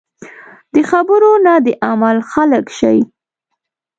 د 0.73 0.75
خبرو 0.89 1.31
نه 1.45 1.53
د 1.65 1.67
عمل 1.87 2.17
خلک 2.31 2.65
شئ. 2.77 2.99